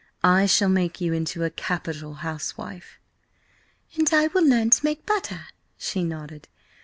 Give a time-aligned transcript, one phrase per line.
[0.23, 2.97] "I shall make you into a capital housewife!"
[3.95, 5.43] "And I will learn to make butter,"
[5.77, 6.47] she nodded.